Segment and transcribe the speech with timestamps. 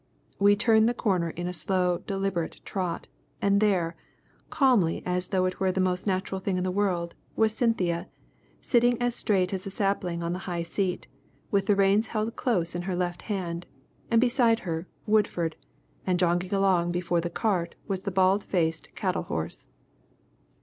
[0.39, 3.05] We turned the corner in a slow, deliberate trot,
[3.39, 3.93] and there, as
[4.49, 8.09] calmly as though it were the most natural thing in the world, was Cynthia,
[8.59, 11.07] sitting as straight as a sapling on the high seat,
[11.51, 13.67] with the reins held close in her left hand,
[14.09, 15.55] and beside her Woodford,
[16.07, 19.67] and jogging along before the cart was the bald faced cattle horse.